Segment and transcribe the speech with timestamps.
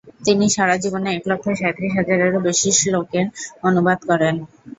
[0.25, 3.25] তিনি সারা জীবনে এক লক্ষ সাঁইত্রিশ হাজারেরও বেশি শ্লোকের
[3.67, 4.35] অনুবাদ করেন।